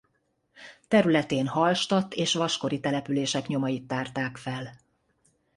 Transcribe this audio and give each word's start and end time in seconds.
Területén 0.87 1.47
hallstatt 1.47 2.13
és 2.13 2.33
vaskori 2.33 2.79
települések 2.79 3.47
nyomait 3.47 3.87
tárták 3.87 4.37
fel. 4.37 4.73